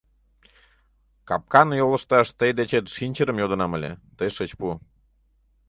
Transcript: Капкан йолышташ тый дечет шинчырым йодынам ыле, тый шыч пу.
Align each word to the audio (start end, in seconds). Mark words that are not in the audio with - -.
Капкан 1.27 1.67
йолышташ 1.79 2.27
тый 2.39 2.51
дечет 2.57 2.85
шинчырым 2.95 3.37
йодынам 3.39 3.71
ыле, 3.77 3.91
тый 4.17 4.29
шыч 4.35 4.51
пу. 4.59 4.67